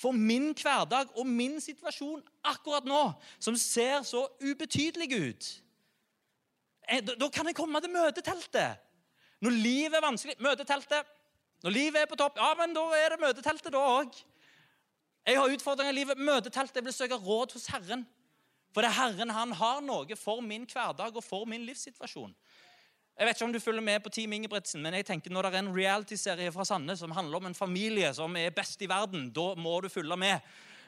[0.00, 3.02] for min hverdag og min situasjon akkurat nå,
[3.38, 5.50] som ser så ubetydelig ut.
[6.88, 8.80] Eh, da kan jeg komme til møteteltet.
[9.40, 11.06] Når livet er vanskelig Møteteltet.
[11.62, 14.16] Når livet er på topp, ja, men da er det møteteltet da òg.
[15.28, 16.18] Jeg har utfordringer i livet.
[16.18, 16.80] Møteteltet.
[16.80, 18.06] Jeg vil søke råd hos Herren.
[18.72, 22.32] For det er Herren han har noe for min hverdag og for min livssituasjon.
[23.20, 25.48] Jeg vet ikke om du følger med på Team Ingebrigtsen, men jeg tenker når det
[25.58, 29.26] er en reality-serie fra Sande som handler om en familie som er best i verden,
[29.36, 30.46] da må du følge med.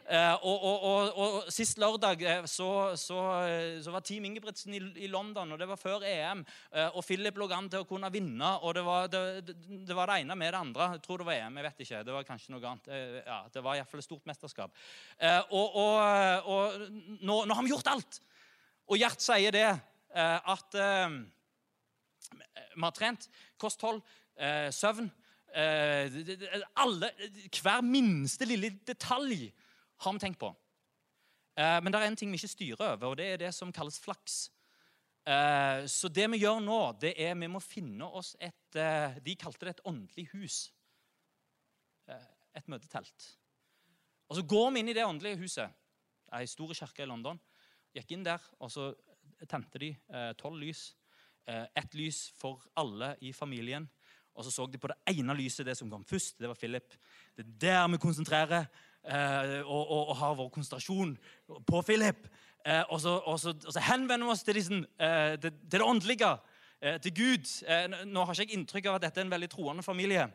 [0.08, 4.78] Eh, og, og, og, og, Sist lørdag eh, så, så, eh, så, var Team Ingebrigtsen
[4.78, 6.40] i, i, London, og det var før EM.
[6.72, 9.58] Eh, og Philip lå an til å kunne vinne, og det var det, det,
[9.90, 10.88] det var det, ene med det andre.
[10.96, 12.02] Jeg tror det var EM, jeg vet ikke.
[12.08, 12.90] Det var kanskje noe annet.
[12.96, 14.82] Eh, ja, det var iallfall et stort mesterskap.
[15.52, 15.78] og,
[17.20, 18.22] nå, nå, har vi gjort alt!
[18.88, 19.68] Og Gjert sier det
[20.16, 20.80] at
[22.30, 23.28] vi har trent
[23.60, 24.02] kosthold,
[24.72, 25.10] søvn
[25.52, 27.10] alle,
[27.62, 29.50] Hver minste lille detalj
[30.02, 30.50] har vi tenkt på.
[31.58, 33.72] Eh, men det er en ting vi ikke styrer over, og det er det som
[33.74, 34.46] kalles flaks.
[35.28, 39.36] Eh, så det vi gjør nå, det er vi må finne oss et eh, De
[39.38, 40.64] kalte det et åndelig hus.
[42.52, 43.28] Et møtetelt.
[44.28, 45.70] Og Så går vi inn i det åndelige huset.
[46.24, 47.38] Det er ei stor kirke i London.
[47.94, 48.90] Gikk inn der, og så
[49.48, 49.92] tente de
[50.40, 50.94] tolv lys.
[51.46, 53.88] Ett lys for alle i familien.
[54.34, 56.38] Og så så de på det ene lyset, det som kom først.
[56.38, 56.94] Det var Philip.
[57.36, 58.64] Det er der vi konsentrerer
[59.04, 61.18] eh, og, og, og, har vår konsentrasjon
[61.66, 62.28] på Philip.
[62.66, 65.82] Eh, og, så, og, så, så, henvender vi oss til, disse, eh, til, til det
[65.82, 66.36] åndelige,
[66.80, 67.52] eh, til Gud.
[67.66, 70.28] Eh, nå har ikke jeg inntrykk av at dette er en veldig troende familie.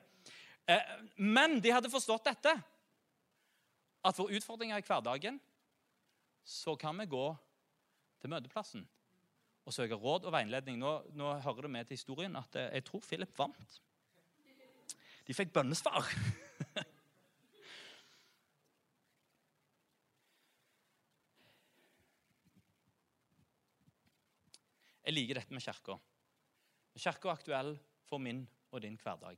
[0.69, 2.53] Eh, men de hadde forstått dette.
[4.05, 5.39] At for utfordringer i hverdagen
[6.47, 7.25] så kan vi gå
[8.21, 8.85] til møteplassen
[9.67, 10.80] og søke råd og veiledning.
[10.80, 13.80] Nå, nå hører det med til historien at eh, jeg tror Philip vant.
[15.27, 16.08] De fikk bønnesvar.
[25.08, 25.95] Jeg liker dette med kirka.
[26.99, 27.69] Kirka er aktuell
[28.10, 28.41] for min
[28.75, 29.38] og din hverdag.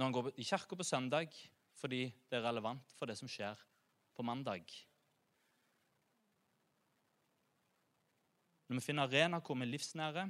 [0.00, 1.36] Når en går i kirka på søndag
[1.76, 3.60] fordi det er relevant for det som skjer
[4.16, 4.64] på mandag.
[8.68, 10.28] Når vi finner arena hvor vi er livsnære,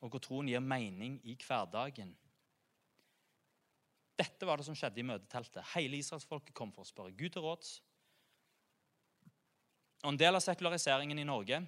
[0.00, 2.14] og hvor troen gir mening i hverdagen.
[4.20, 5.64] Dette var det som skjedde i møteteltet.
[5.74, 7.74] Hele israelsfolket kom for å spørre Gud til råds.
[10.04, 11.60] Og En del av sekulariseringen i Norge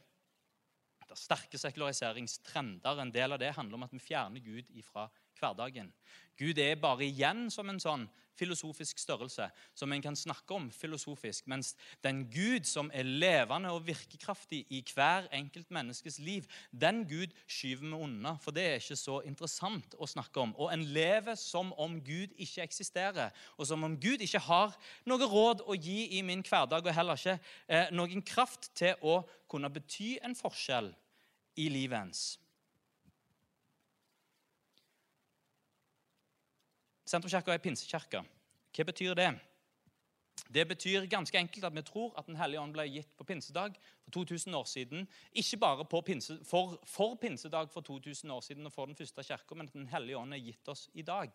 [1.02, 3.00] det er sterke sekulariseringstrender.
[3.02, 5.10] En del av det handler om at vi fjerner Gud ifra
[5.42, 5.92] hverdagen.
[6.38, 11.46] Gud er bare igjen som en sånn filosofisk størrelse som en kan snakke om filosofisk,
[11.50, 11.74] mens
[12.04, 17.84] den Gud som er levende og virkekraftig i hver enkelt menneskes liv, den Gud skyver
[17.84, 20.54] vi unna, for det er ikke så interessant å snakke om.
[20.56, 24.76] Og en lever som om Gud ikke eksisterer, og som om Gud ikke har
[25.08, 29.20] noe råd å gi i min hverdag, og heller ikke eh, noen kraft til å
[29.50, 30.92] kunne bety en forskjell
[31.60, 32.41] i livet ens.
[37.12, 38.22] Sentrumskirka er pinsekirka.
[38.72, 39.32] Hva betyr det?
[40.52, 43.74] Det betyr ganske enkelt at vi tror at Den hellige ånd ble gitt på pinsedag
[44.04, 45.08] for 2000 år siden.
[45.32, 49.54] Ikke bare pinse, for, for, pinsedag for 2000 år siden og for den første kirka,
[49.54, 51.30] men at Den hellige ånd er gitt oss i dag.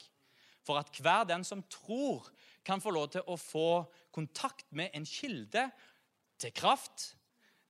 [0.66, 2.26] For at hver den som tror,
[2.66, 5.70] kan få lov til å få kontakt med en kilde
[6.40, 7.16] til kraft,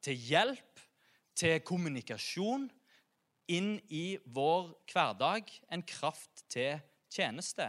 [0.02, 0.80] til hjelp,
[1.36, 2.70] til kommunikasjon
[3.48, 5.52] inn i vår hverdag.
[5.70, 6.80] En kraft til
[7.12, 7.68] tjeneste.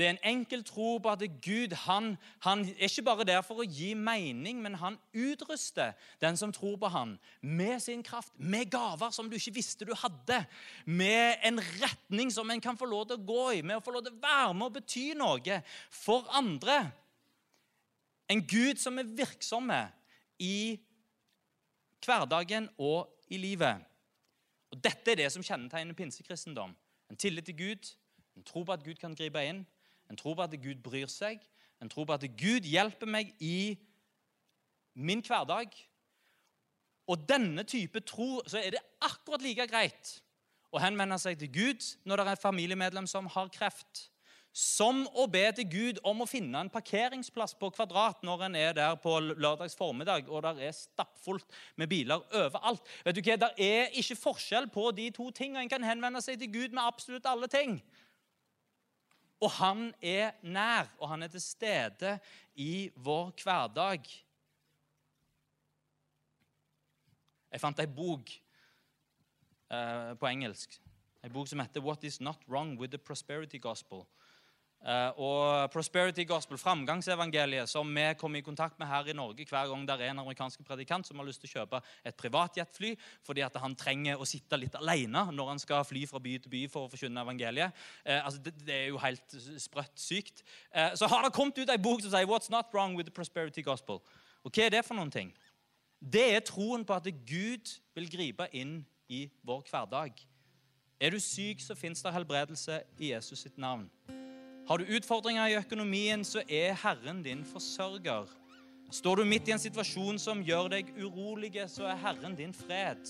[0.00, 3.60] Det er en enkel tro på at Gud han, han, er ikke bare der for
[3.60, 5.92] å gi mening, men han utruster
[6.24, 9.92] den som tror på han, med sin kraft, med gaver som du ikke visste du
[10.00, 10.38] hadde,
[10.88, 13.92] med en retning som en kan få lov til å gå i, med å få
[13.92, 15.58] lov til å være med og bety noe
[15.92, 16.78] for andre.
[18.32, 19.82] En Gud som er virksomme
[20.40, 20.78] i
[22.06, 23.84] hverdagen og i livet.
[24.72, 26.72] Og Dette er det som kjennetegner pinsekristendom.
[27.10, 27.92] En tillit til Gud,
[28.36, 29.60] en tro på at Gud kan gripe inn,
[30.10, 31.42] en tror på at Gud bryr seg.
[31.80, 33.78] En tror på at Gud hjelper meg i
[34.98, 35.70] min hverdag.
[37.10, 40.18] Og denne type tro så er det akkurat like greit
[40.70, 44.06] å henvende seg til Gud når det er et familiemedlem som har kreft,
[44.54, 48.74] som å be til Gud om å finne en parkeringsplass på Kvadrat når en er
[48.74, 51.46] der på lørdags formiddag og det er stappfullt
[51.78, 52.82] med biler overalt.
[53.06, 53.38] Vet du hva?
[53.46, 55.62] Det er ikke forskjell på de to tingene.
[55.62, 57.78] En kan henvende seg til Gud med absolutt alle ting.
[59.40, 62.18] Og han er nær, og han er til stede
[62.60, 64.04] i vår hverdag.
[67.50, 68.30] Jeg fant ei bok
[69.72, 70.76] eh, på engelsk,
[71.24, 74.06] ei bok som heter 'What Is Not Wrong With The Prosperity Gospel'.
[74.80, 79.68] Eh, og Prosperity Gospel, framgangsevangeliet, som vi kommer i kontakt med her i Norge hver
[79.68, 82.94] gang det er en amerikansk predikant som har lyst til å kjøpe et privatjetfly
[83.26, 86.54] fordi at han trenger å sitte litt alene når han skal fly fra by til
[86.54, 87.76] by for å forkynne evangeliet.
[88.06, 90.40] Eh, altså det, det, er jo helt sprøtt sykt.
[90.72, 93.14] Eh, så har det kommet ut ei bok som sier 'What's Not Wrong With The
[93.14, 94.00] Prosperity Gospel'.
[94.44, 95.34] Og Hva er det for noen ting?
[96.00, 100.24] Det er troen på at Gud vil gripe inn i vår hverdag.
[101.00, 103.90] Er du syk, så fins det helbredelse i Jesus sitt navn.
[104.70, 108.28] Har du utfordringer i økonomien, så er Herren din forsørger.
[108.94, 113.02] Står du midt i en situasjon som gjør deg urolig, så er Herren din fred.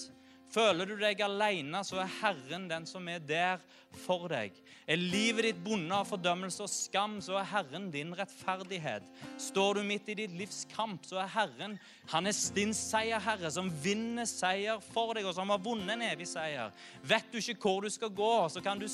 [0.50, 3.60] Føler du deg alene, så er Herren den som er der
[4.02, 4.56] for deg.
[4.90, 9.06] Er livet ditt bonde av fordømmelse og skam, så er Herren din rettferdighet.
[9.38, 11.76] Står du midt i ditt livs kamp, så er Herren
[12.10, 16.26] han er din seierherre, som vinner seier for deg, og som har vunnet en evig
[16.32, 16.74] seier.
[17.06, 18.88] Vet du ikke hvor du skal gå, så kan du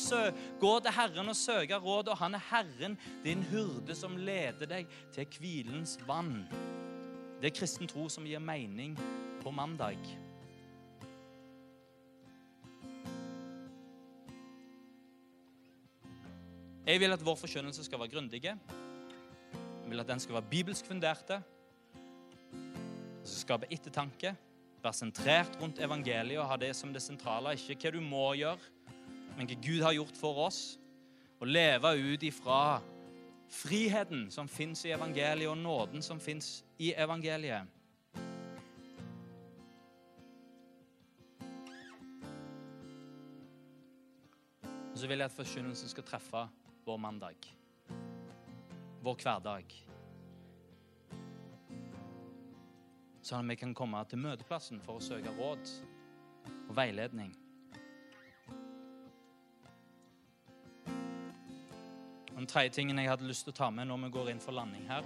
[0.61, 4.93] gå til Herren og søke råd, og han er Herren, din hurde, som leder deg
[5.17, 6.45] til hvilens vann.
[7.41, 8.97] Det er kristen tro som gir mening
[9.41, 10.26] på mandag.
[16.87, 18.45] Jeg vil at vår forkynnelse skal være grundig.
[18.45, 18.59] Jeg
[19.91, 21.41] vil at den skal være bibelsk funderte.
[22.53, 24.37] Det skal skape ettertanke,
[24.83, 27.57] være sentrert rundt evangeliet og ha det som det sentrale.
[27.59, 28.71] Ikke hva du må gjøre,
[29.35, 30.79] men hva Gud har gjort for oss.
[31.41, 32.79] Og leve ut ifra
[33.51, 37.67] friheten som fins i evangeliet, og nåden som fins i evangeliet.
[44.93, 46.47] Og så vil jeg at forkynnelsen skal treffe
[46.87, 47.35] vår mandag,
[49.03, 49.73] vår hverdag.
[53.27, 55.73] Sånn at vi kan komme til møteplassen for å søke råd
[56.53, 57.33] og veiledning.
[62.37, 64.55] Den tredje tingen jeg hadde lyst til å ta med når vi går inn for
[64.55, 65.03] landing her,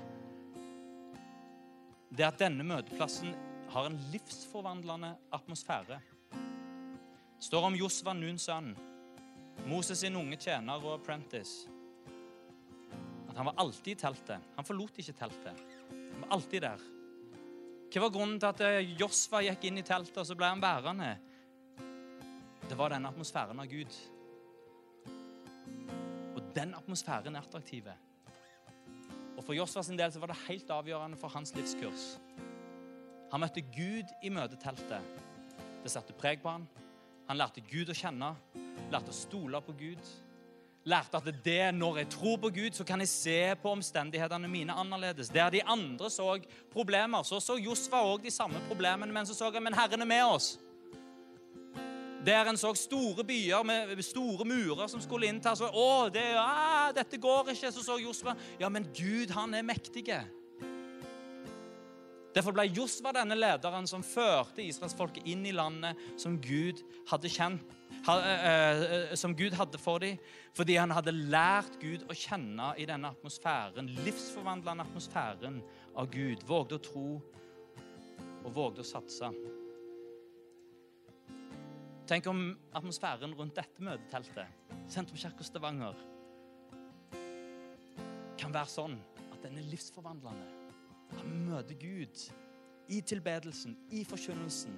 [2.10, 3.32] det er at denne møteplassen
[3.72, 6.02] har en livsforvandlende atmosfære.
[6.34, 8.74] Det står om Josva, Nuns sønn,
[9.68, 11.68] Moses sin unge tjener og apprentice,
[13.30, 14.48] at han var alltid i teltet.
[14.56, 15.60] Han forlot ikke teltet.
[15.90, 16.86] Han var alltid der.
[17.90, 20.62] Hva var grunnen til at eh, Josva gikk inn i teltet, og så ble han
[20.62, 21.10] værende?
[22.70, 23.96] Det var den atmosfæren av Gud.
[26.36, 27.88] Og den atmosfæren er attraktiv.
[29.36, 32.12] Og For Josva sin del så var det helt avgjørende for hans livskurs.
[33.32, 35.18] Han møtte Gud i møteteltet.
[35.82, 36.66] Det satte preg på han.
[37.30, 38.34] Han lærte Gud å kjenne,
[38.90, 40.10] lærte å stole på Gud.
[40.88, 44.72] Lærte at det når jeg tror på Gud, så kan jeg se på omstendighetene mine
[44.72, 45.28] annerledes.
[45.28, 46.38] Der de andre så
[46.72, 50.08] problemer, så så Josfa òg de samme problemene, men så så jeg men Herren er
[50.08, 50.58] med oss.
[52.24, 55.60] Der en så store byer med store murer som skulle inntas.
[55.64, 57.72] Og, å, det, ah, dette går ikke.
[57.72, 60.04] Så så Josfa ja, men Gud, han er mektig.
[62.34, 67.64] Derfor ble Josva denne lederen som førte israelsfolket inn i landet som Gud hadde kjent,
[69.20, 70.18] som Gud hadde for dem,
[70.56, 75.60] fordi han hadde lært Gud å kjenne i denne atmosfæren, livsforvandlende atmosfæren
[75.98, 76.44] av Gud.
[76.48, 77.08] Vågde å tro
[78.40, 79.30] og vågde å satse.
[82.10, 82.40] Tenk om
[82.74, 84.56] atmosfæren rundt dette møteteltet,
[84.90, 85.94] Sentrumskirka Stavanger,
[88.40, 88.96] kan være sånn
[89.30, 90.48] at den er livsforvandlende.
[91.20, 92.24] Han møter Gud
[92.90, 94.74] i tilbedelsen, i forkynnelsen,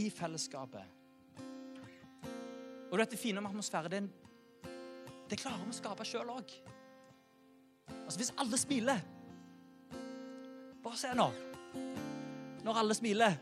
[0.00, 1.03] i fellesskapet.
[2.94, 4.04] Og dette fine med atmosfære, det,
[5.26, 6.52] det klarer vi å skape sjøl òg.
[8.04, 9.00] Altså, hvis alle smiler
[10.84, 11.26] Bare se nå.
[12.62, 13.34] Når alle smiler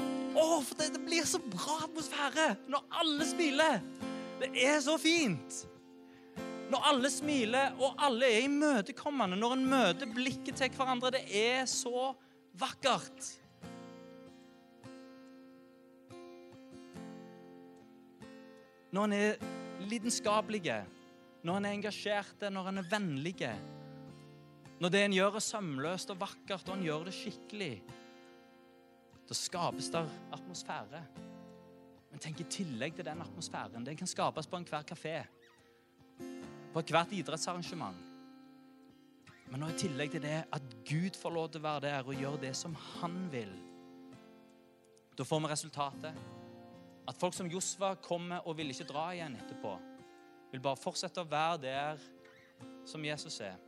[0.00, 3.80] å, for det, det blir så bra atmosfære når alle smiler.
[4.40, 5.60] Det er så fint.
[6.70, 11.12] Når alle smiler, og alle er imøtekommende, når en møter blikket til hverandre.
[11.18, 12.12] Det er så
[12.58, 13.30] vakkert.
[18.90, 19.34] Når en er
[19.86, 20.80] lidenskapelige,
[21.42, 23.52] når en er engasjerte, når en er vennlige.
[24.80, 27.72] Når det en gjør, er sømløst og vakkert, og en gjør det skikkelig.
[29.28, 31.02] Da skapes der atmosfære.
[32.10, 33.86] Men tenk i tillegg til den atmosfæren.
[33.86, 35.20] Den kan skapes på enhver kafé.
[36.72, 37.96] På ethvert idrettsarrangement.
[39.50, 42.18] Men nå i tillegg til det at Gud får lov til å være der og
[42.18, 43.50] gjøre det som han vil.
[45.18, 46.20] Da får vi resultatet.
[47.08, 49.74] At folk som Josva kommer og vil ikke dra igjen etterpå.
[50.50, 52.04] Vil bare fortsette å være der
[52.88, 53.58] som Jesus er.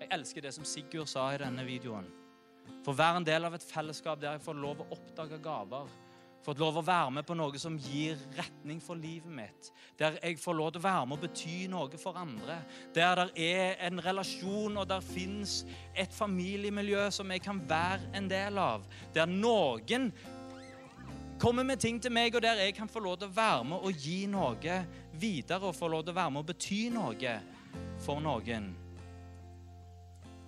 [0.00, 2.06] Jeg elsker det som Sigurd sa i denne videoen.
[2.84, 5.88] For å være en del av et fellesskap der jeg får lov å oppdage gaver.
[6.44, 9.70] Fått lov å være med på noe som gir retning for livet mitt.
[9.96, 12.58] Der jeg får lov til å være med og bety noe for andre.
[12.92, 15.62] Der det er en relasjon, og der fins
[15.96, 18.84] et familiemiljø som jeg kan være en del av.
[19.16, 20.10] Der noen
[21.38, 23.84] kommer med ting til meg, og der jeg kan få lov til å være med
[23.84, 24.78] og gi noe
[25.12, 25.68] videre.
[25.68, 27.36] Og få lov til å være med og bety noe
[28.04, 28.72] for noen.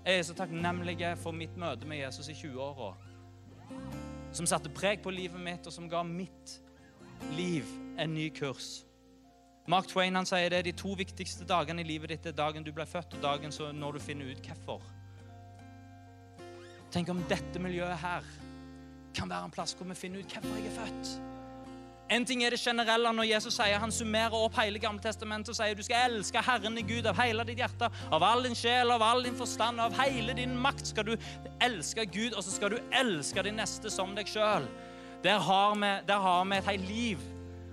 [0.07, 2.93] Jeg er så takknemlig for mitt møte med Jesus i 20-åra.
[4.37, 6.61] Som satte preg på livet mitt, og som ga mitt
[7.35, 7.67] liv
[7.99, 8.85] en ny kurs.
[9.67, 12.63] Mark Twain han sier det er de to viktigste dagene i livet ditt er dagen
[12.63, 14.85] du ble født, og dagen når du finner ut hvorfor.
[16.95, 18.29] Tenk om dette miljøet her
[19.17, 21.17] kan være en plass hvor vi finner ut hvorfor jeg er født.
[22.07, 25.59] En ting er det generelle når Jesus sier han summerer opp hele Gamle testamentet og
[25.59, 28.93] sier du skal elske Herren i Gud av hele ditt hjerte, av all din sjel,
[28.95, 31.17] av all din forstand, av hele din makt skal du
[31.67, 34.69] elske Gud, og så skal du elske din neste som deg sjøl.
[35.25, 35.43] Der,
[36.07, 37.27] der, har vi et helt liv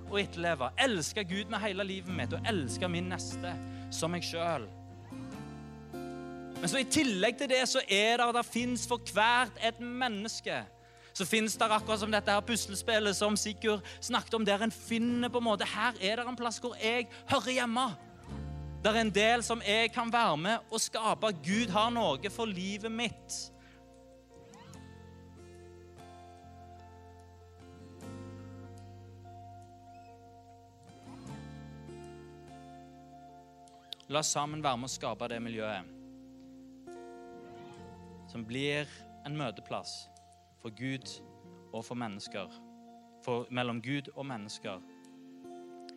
[0.09, 0.71] å etterleve.
[0.81, 3.53] Elske Gud med hele livet mitt og elske min neste
[3.93, 4.65] som meg sjøl.
[5.93, 10.63] Men så i tillegg til det så er det det fins for hvert et menneske
[11.13, 15.29] så fins det akkurat som dette her puslespillet som Sigurd snakket om, der en finner
[15.29, 17.87] på en måte Her er det en plass hvor jeg hører hjemme.
[18.83, 21.29] Det er en del som jeg kan være med og skape.
[21.45, 23.37] Gud har noe for livet mitt.
[34.09, 35.99] La oss sammen være med å skape det miljøet
[38.33, 38.89] som blir
[39.25, 40.07] en møteplass
[40.63, 41.23] for Gud
[41.73, 42.47] og for mennesker.
[43.25, 44.79] For, mellom Gud og mennesker.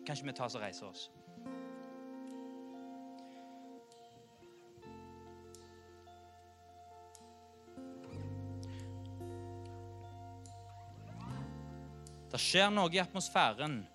[0.07, 1.07] Kanskje vi ta oss og reiser oss?
[12.27, 13.85] Det skjer noe i atmosfæren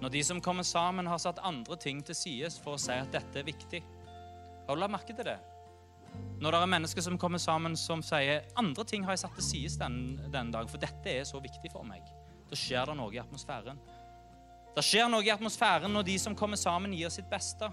[0.00, 3.12] når de som kommer sammen, har satt andre ting til side for å si at
[3.12, 3.80] dette er viktig.
[4.66, 5.38] Har du lagt merke til det?
[6.36, 9.46] Når det er mennesker som kommer sammen som sier andre ting har jeg satt til
[9.46, 12.04] side denne, denne dagen, for dette er så viktig for meg,
[12.50, 13.80] da skjer det noe i atmosfæren.
[14.76, 17.70] Det skjer noe i atmosfæren når de som kommer sammen, gir sitt beste.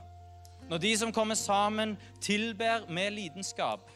[0.69, 3.91] Når de som kommer sammen, tilber med lidenskap.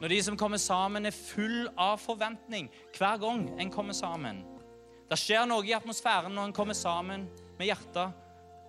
[0.00, 2.66] Når de som kommer sammen, er full av forventning
[2.98, 4.42] hver gang en kommer sammen.
[5.08, 8.26] Det skjer noe i atmosfæren når en kommer sammen med hjertet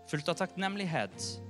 [0.10, 1.49] fullt av takknemlighet.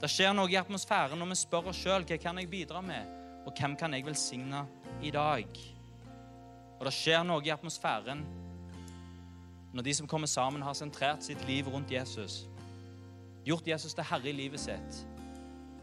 [0.00, 3.08] Det skjer noe i atmosfæren når vi spør oss sjøl hva kan jeg bidra med,
[3.44, 4.62] og hvem kan jeg velsigne
[5.04, 5.58] i dag.
[6.78, 8.22] Og det skjer noe i atmosfæren
[9.70, 12.48] når de som kommer sammen, har sentrert sitt liv rundt Jesus,
[13.46, 15.04] gjort Jesus til herre i livet sitt,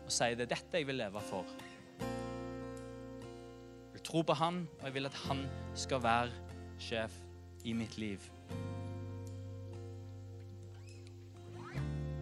[0.03, 1.45] og sier det er dette jeg vil leve for.
[2.01, 5.45] Jeg vil tro på Han, og jeg vil at Han
[5.75, 6.31] skal være
[6.79, 7.15] sjef
[7.63, 8.19] i mitt liv.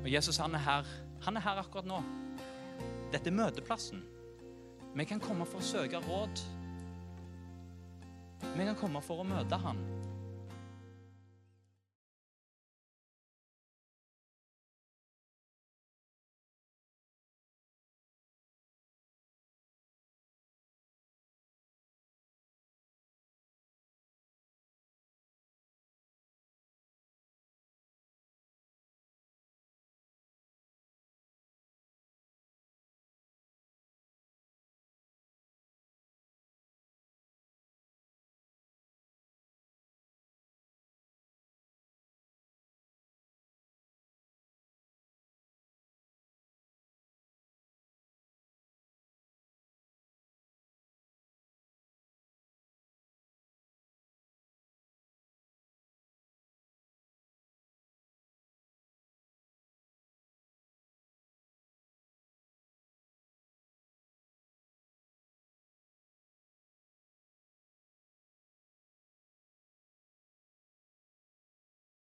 [0.04, 1.05] Og Jesus han er her.
[1.26, 2.02] Han er her akkurat nå.
[3.14, 4.04] Dette er møteplassen.
[4.96, 6.42] Vi kan komme for å søke råd.
[8.56, 9.82] Vi kan komme for å møte han.